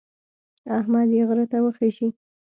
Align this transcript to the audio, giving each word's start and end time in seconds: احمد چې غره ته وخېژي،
احمد 0.77 1.05
چې 1.11 1.21
غره 1.27 1.45
ته 1.51 1.57
وخېژي، 1.65 2.07